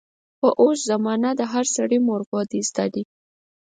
[0.39, 3.03] په اوس زمانه د هر سړي مورغودۍ زده دي.